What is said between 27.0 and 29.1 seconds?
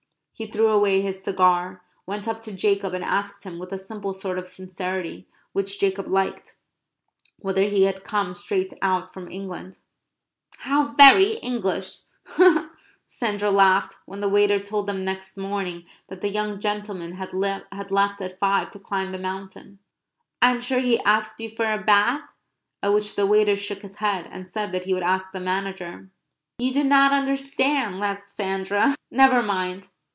understand," laughed Sandra.